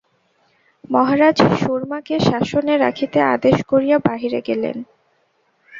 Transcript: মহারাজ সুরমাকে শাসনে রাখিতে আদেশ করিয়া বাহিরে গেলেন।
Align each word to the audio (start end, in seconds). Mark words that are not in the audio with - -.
মহারাজ 0.89 1.37
সুরমাকে 1.59 2.15
শাসনে 2.19 2.73
রাখিতে 2.77 3.19
আদেশ 3.35 3.57
করিয়া 3.67 3.97
বাহিরে 3.99 4.39
গেলেন। 4.47 4.77